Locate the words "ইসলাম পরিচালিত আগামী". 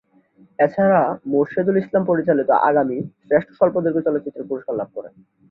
1.79-2.97